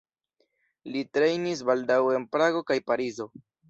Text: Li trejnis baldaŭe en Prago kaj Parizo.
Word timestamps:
Li 0.95 1.03
trejnis 1.19 1.63
baldaŭe 1.71 2.19
en 2.23 2.29
Prago 2.35 2.69
kaj 2.73 2.83
Parizo. 2.93 3.35